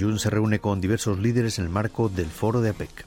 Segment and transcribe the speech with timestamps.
[0.00, 3.04] Jun se reúne con diversos líderes en el marco del foro de APEC.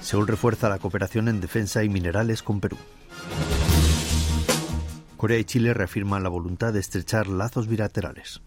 [0.00, 2.76] Seúl refuerza la cooperación en defensa y minerales con Perú.
[5.16, 8.40] Corea y Chile reafirman la voluntad de estrechar lazos bilaterales.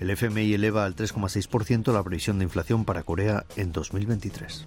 [0.00, 4.66] El FMI eleva al 3,6% la previsión de inflación para Corea en 2023.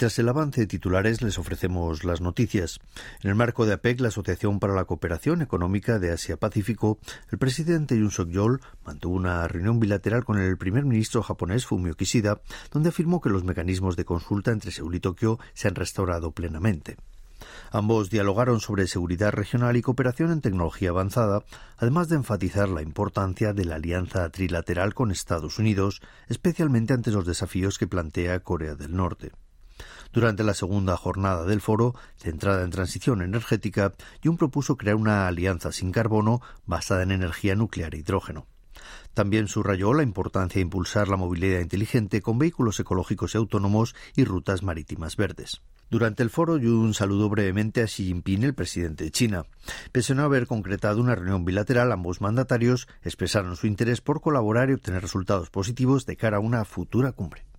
[0.00, 2.80] Tras el avance de titulares les ofrecemos las noticias.
[3.22, 6.98] En el marco de APEC, la Asociación para la Cooperación Económica de Asia-Pacífico,
[7.30, 12.40] el presidente Yoon Suk-yeol mantuvo una reunión bilateral con el primer ministro japonés Fumio Kishida,
[12.72, 16.96] donde afirmó que los mecanismos de consulta entre Seúl y Tokio se han restaurado plenamente.
[17.70, 21.44] Ambos dialogaron sobre seguridad regional y cooperación en tecnología avanzada,
[21.76, 27.26] además de enfatizar la importancia de la alianza trilateral con Estados Unidos, especialmente ante los
[27.26, 29.32] desafíos que plantea Corea del Norte.
[30.12, 35.72] Durante la segunda jornada del foro, centrada en transición energética, Jun propuso crear una alianza
[35.72, 38.46] sin carbono basada en energía nuclear e hidrógeno.
[39.14, 44.24] También subrayó la importancia de impulsar la movilidad inteligente con vehículos ecológicos y autónomos y
[44.24, 45.60] rutas marítimas verdes.
[45.90, 49.44] Durante el foro, Jun saludó brevemente a Xi Jinping, el presidente de China.
[49.90, 54.70] Pese a no haber concretado una reunión bilateral, ambos mandatarios expresaron su interés por colaborar
[54.70, 57.49] y obtener resultados positivos de cara a una futura cumbre.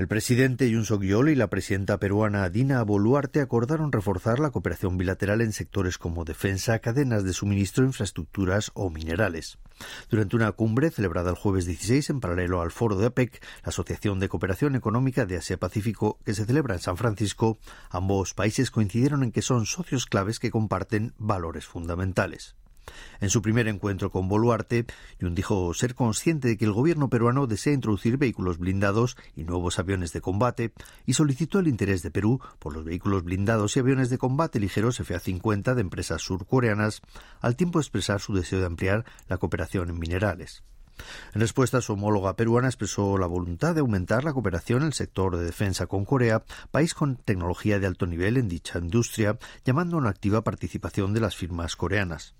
[0.00, 5.42] El presidente Yun Suk-yeol y la presidenta peruana Dina Boluarte acordaron reforzar la cooperación bilateral
[5.42, 9.58] en sectores como defensa, cadenas de suministro, infraestructuras o minerales.
[10.08, 14.20] Durante una cumbre celebrada el jueves 16 en paralelo al foro de APEC, la Asociación
[14.20, 17.58] de Cooperación Económica de Asia-Pacífico, que se celebra en San Francisco,
[17.90, 22.56] ambos países coincidieron en que son socios claves que comparten valores fundamentales.
[23.20, 24.86] En su primer encuentro con Boluarte,
[25.18, 29.78] Yun dijo ser consciente de que el gobierno peruano desea introducir vehículos blindados y nuevos
[29.78, 30.72] aviones de combate
[31.06, 35.00] y solicitó el interés de Perú por los vehículos blindados y aviones de combate ligeros
[35.00, 37.02] FA-50 de empresas surcoreanas,
[37.40, 40.62] al tiempo de expresar su deseo de ampliar la cooperación en minerales.
[41.34, 45.36] En respuesta, su homóloga peruana expresó la voluntad de aumentar la cooperación en el sector
[45.36, 50.00] de defensa con Corea, país con tecnología de alto nivel en dicha industria, llamando a
[50.00, 52.34] una activa participación de las firmas coreanas.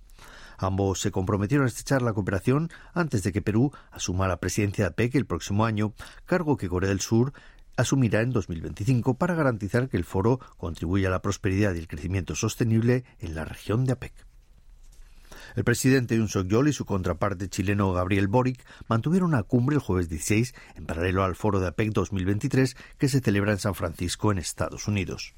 [0.61, 4.89] Ambos se comprometieron a estrechar la cooperación antes de que Perú asuma la presidencia de
[4.91, 5.95] APEC el próximo año,
[6.27, 7.33] cargo que Corea del Sur
[7.79, 12.35] asumirá en 2025 para garantizar que el foro contribuya a la prosperidad y el crecimiento
[12.35, 14.13] sostenible en la región de APEC.
[15.57, 20.11] El presidente Yun Suk-yeol y su contraparte chileno Gabriel Boric mantuvieron una cumbre el jueves
[20.11, 24.39] 16 en paralelo al foro de APEC 2023 que se celebra en San Francisco, en
[24.39, 25.35] Estados Unidos.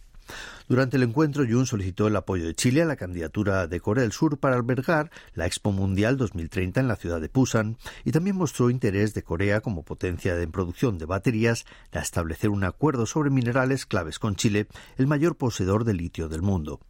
[0.69, 4.13] Durante el encuentro, Jun solicitó el apoyo de Chile a la candidatura de Corea del
[4.13, 8.71] Sur para albergar la Expo Mundial 2030 en la ciudad de Busan y también mostró
[8.71, 13.87] interés de Corea como potencia en producción de baterías a establecer un acuerdo sobre minerales
[13.87, 14.67] claves con Chile,
[14.97, 16.81] el mayor poseedor de litio del mundo.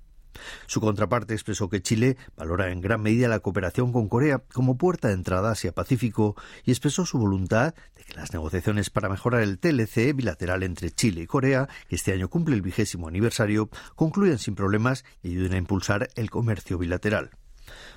[0.66, 5.08] Su contraparte expresó que Chile valora en gran medida la cooperación con Corea como puerta
[5.08, 9.58] de entrada hacia Pacífico y expresó su voluntad de que las negociaciones para mejorar el
[9.58, 14.54] TLC bilateral entre Chile y Corea, que este año cumple el vigésimo aniversario, concluyan sin
[14.54, 17.30] problemas y ayuden a impulsar el comercio bilateral.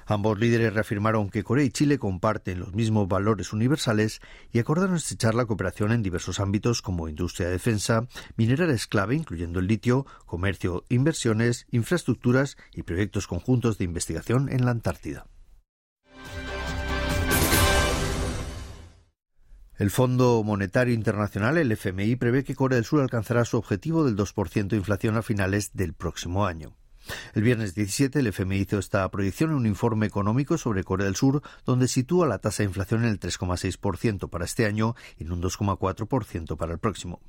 [0.05, 4.21] Ambos líderes reafirmaron que Corea y Chile comparten los mismos valores universales
[4.51, 9.59] y acordaron estrechar la cooperación en diversos ámbitos como industria de defensa, minerales clave, incluyendo
[9.59, 15.25] el litio, comercio, inversiones, infraestructuras y proyectos conjuntos de investigación en la Antártida.
[19.77, 24.15] El Fondo Monetario Internacional, el FMI, prevé que Corea del Sur alcanzará su objetivo del
[24.15, 26.77] 2% de inflación a finales del próximo año.
[27.33, 31.15] El viernes 17 el FMI hizo esta proyección en un informe económico sobre Corea del
[31.15, 35.31] Sur donde sitúa la tasa de inflación en el 3,6% para este año y en
[35.31, 37.21] un 2,4% para el próximo.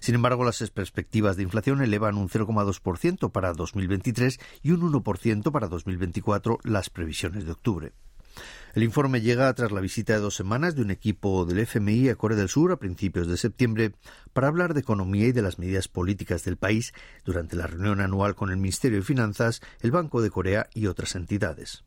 [0.00, 5.68] Sin embargo, las perspectivas de inflación elevan un 0,2% para 2023 y un 1% para
[5.68, 7.92] 2024 las previsiones de octubre.
[8.74, 12.16] El informe llega tras la visita de dos semanas de un equipo del FMI a
[12.16, 13.92] Corea del Sur a principios de septiembre
[14.32, 18.34] para hablar de economía y de las medidas políticas del país durante la reunión anual
[18.34, 21.84] con el Ministerio de Finanzas, el Banco de Corea y otras entidades.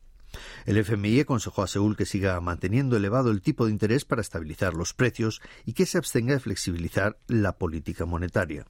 [0.64, 4.74] El FMI aconsejó a Seúl que siga manteniendo elevado el tipo de interés para estabilizar
[4.74, 8.64] los precios y que se abstenga de flexibilizar la política monetaria.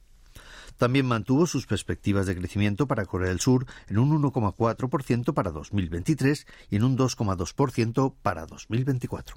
[0.77, 6.47] También mantuvo sus perspectivas de crecimiento para Corea del Sur en un 1,4% para 2023
[6.69, 9.35] y en un 2,2% para 2024.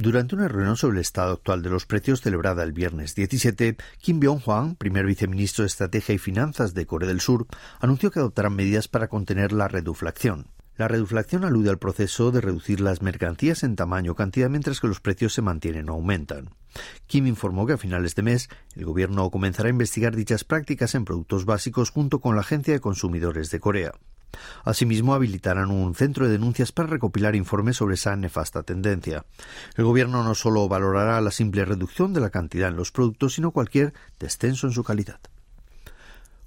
[0.00, 4.18] Durante una reunión sobre el estado actual de los precios celebrada el viernes 17, Kim
[4.18, 7.46] Byung-hwan, primer viceministro de Estrategia y Finanzas de Corea del Sur,
[7.80, 10.46] anunció que adoptarán medidas para contener la reduflación.
[10.80, 14.88] La reduflación alude al proceso de reducir las mercancías en tamaño o cantidad mientras que
[14.88, 16.54] los precios se mantienen o aumentan.
[17.06, 21.04] Kim informó que a finales de mes el gobierno comenzará a investigar dichas prácticas en
[21.04, 23.92] productos básicos junto con la Agencia de Consumidores de Corea.
[24.64, 29.26] Asimismo, habilitarán un centro de denuncias para recopilar informes sobre esa nefasta tendencia.
[29.76, 33.50] El Gobierno no solo valorará la simple reducción de la cantidad en los productos, sino
[33.50, 35.20] cualquier descenso en su calidad.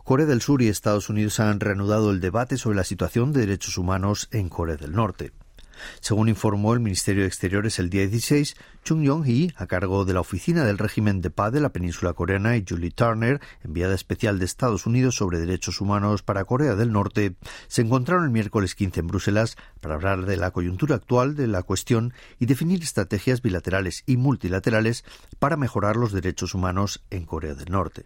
[0.03, 3.77] Corea del Sur y Estados Unidos han reanudado el debate sobre la situación de derechos
[3.77, 5.31] humanos en Corea del Norte.
[6.01, 10.19] Según informó el Ministerio de Exteriores el día 16, Chung Yong-hee, a cargo de la
[10.19, 14.45] Oficina del Régimen de Paz de la Península Coreana, y Julie Turner, enviada especial de
[14.45, 19.07] Estados Unidos sobre derechos humanos para Corea del Norte, se encontraron el miércoles 15 en
[19.07, 24.17] Bruselas para hablar de la coyuntura actual de la cuestión y definir estrategias bilaterales y
[24.17, 25.05] multilaterales
[25.39, 28.05] para mejorar los derechos humanos en Corea del Norte.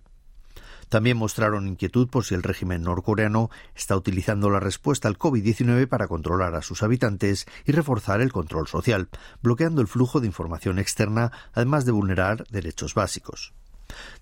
[0.90, 6.08] También mostraron inquietud por si el régimen norcoreano está utilizando la respuesta al COVID-19 para
[6.08, 9.10] controlar a sus habitantes y reforzar el control social,
[9.42, 13.54] bloqueando el flujo de información externa, además de vulnerar derechos básicos.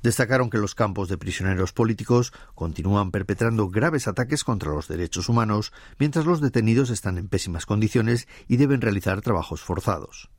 [0.01, 5.73] Destacaron que los campos de prisioneros políticos continúan perpetrando graves ataques contra los derechos humanos,
[5.99, 10.29] mientras los detenidos están en pésimas condiciones y deben realizar trabajos forzados.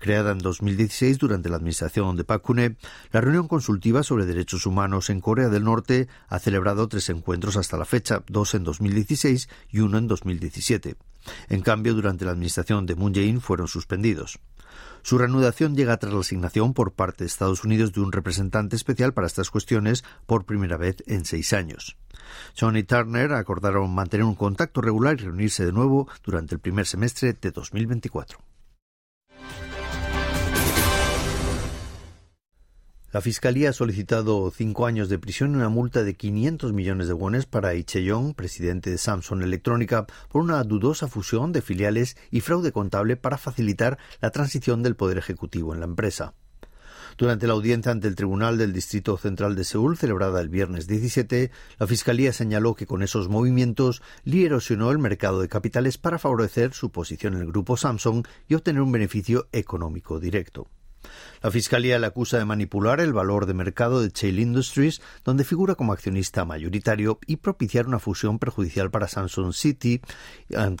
[0.00, 2.78] Creada en 2016 durante la administración de Park Geun-hye,
[3.12, 7.76] la reunión consultiva sobre derechos humanos en Corea del Norte ha celebrado tres encuentros hasta
[7.76, 10.96] la fecha, dos en 2016 y uno en 2017.
[11.50, 14.40] En cambio, durante la administración de Moon Jae-in fueron suspendidos.
[15.02, 19.12] Su reanudación llega tras la asignación por parte de Estados Unidos de un representante especial
[19.12, 21.98] para estas cuestiones por primera vez en seis años.
[22.58, 26.86] John y Turner acordaron mantener un contacto regular y reunirse de nuevo durante el primer
[26.86, 28.38] semestre de 2024.
[33.12, 37.12] La Fiscalía ha solicitado cinco años de prisión y una multa de 500 millones de
[37.12, 42.70] wones para Icheon, presidente de Samsung Electrónica, por una dudosa fusión de filiales y fraude
[42.70, 46.34] contable para facilitar la transición del poder ejecutivo en la empresa.
[47.18, 51.50] Durante la audiencia ante el Tribunal del Distrito Central de Seúl, celebrada el viernes 17,
[51.80, 56.74] la Fiscalía señaló que con esos movimientos Lee erosionó el mercado de capitales para favorecer
[56.74, 60.68] su posición en el grupo Samsung y obtener un beneficio económico directo.
[61.42, 65.74] La Fiscalía le acusa de manipular el valor de mercado de Shale Industries, donde figura
[65.74, 70.00] como accionista mayoritario, y propiciar una fusión perjudicial para Samsung City,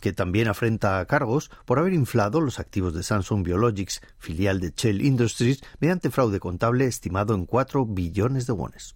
[0.00, 5.04] que también afrenta cargos por haber inflado los activos de Samsung Biologics, filial de Shale
[5.04, 8.94] Industries, mediante fraude contable estimado en 4 billones de wones.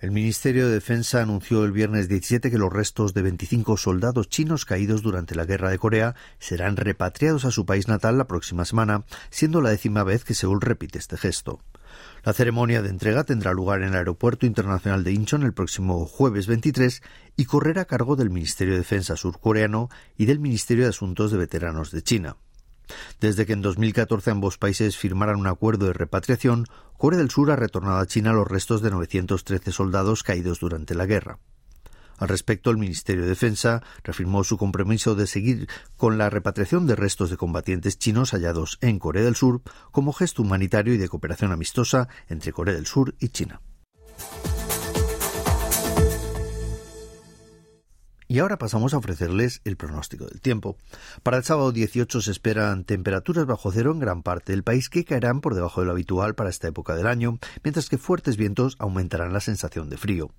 [0.00, 4.64] El Ministerio de Defensa anunció el viernes 17 que los restos de 25 soldados chinos
[4.64, 9.04] caídos durante la Guerra de Corea serán repatriados a su país natal la próxima semana,
[9.28, 11.58] siendo la décima vez que Seúl repite este gesto.
[12.22, 16.46] La ceremonia de entrega tendrá lugar en el Aeropuerto Internacional de Incheon el próximo jueves
[16.46, 17.02] 23
[17.36, 21.38] y correrá a cargo del Ministerio de Defensa surcoreano y del Ministerio de Asuntos de
[21.38, 22.36] Veteranos de China.
[23.20, 26.66] Desde que en 2014 ambos países firmaran un acuerdo de repatriación,
[26.96, 31.06] Corea del Sur ha retornado a China los restos de 913 soldados caídos durante la
[31.06, 31.38] guerra.
[32.18, 36.96] Al respecto, el Ministerio de Defensa reafirmó su compromiso de seguir con la repatriación de
[36.96, 41.52] restos de combatientes chinos hallados en Corea del Sur como gesto humanitario y de cooperación
[41.52, 43.60] amistosa entre Corea del Sur y China.
[48.30, 50.76] Y ahora pasamos a ofrecerles el pronóstico del tiempo.
[51.22, 55.06] Para el sábado 18 se esperan temperaturas bajo cero en gran parte del país que
[55.06, 58.76] caerán por debajo de lo habitual para esta época del año, mientras que fuertes vientos
[58.78, 60.30] aumentarán la sensación de frío.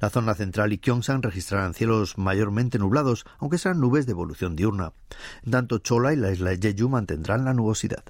[0.00, 4.92] La zona central y Gyeongsang registrarán cielos mayormente nublados, aunque serán nubes de evolución diurna.
[5.50, 8.04] Tanto, Chola y la isla de Jeju mantendrán la nubosidad.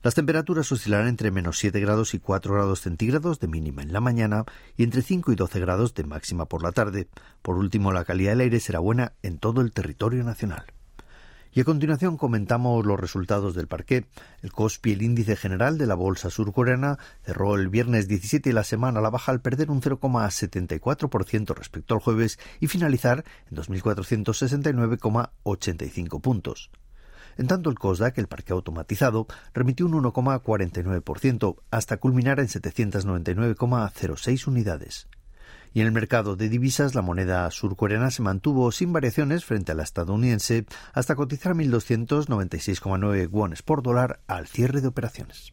[0.00, 4.00] Las temperaturas oscilarán entre menos 7 grados y 4 grados centígrados de mínima en la
[4.00, 4.44] mañana
[4.76, 7.08] y entre 5 y 12 grados de máxima por la tarde.
[7.42, 10.66] Por último, la calidad del aire será buena en todo el territorio nacional.
[11.52, 14.06] Y a continuación comentamos los resultados del parqué.
[14.42, 18.62] El COSPI, el índice general de la bolsa surcoreana, cerró el viernes 17 y la
[18.62, 26.20] semana a la baja al perder un 0,74% respecto al jueves y finalizar en 2.469,85
[26.20, 26.70] puntos.
[27.38, 35.06] En tanto, el COSDAC, el parque automatizado, remitió un 1,49% hasta culminar en 799,06 unidades.
[35.72, 39.76] Y en el mercado de divisas, la moneda surcoreana se mantuvo sin variaciones frente a
[39.76, 45.52] la estadounidense hasta cotizar a 1.296,9 wones por dólar al cierre de operaciones.